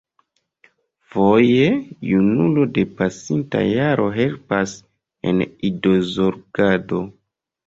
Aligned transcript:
Foje 1.15 1.67
junulo 2.11 2.63
de 2.77 2.85
pasinta 3.01 3.61
jaro 3.73 4.07
helpas 4.21 4.73
en 5.33 5.37
idozorgado. 5.71 6.99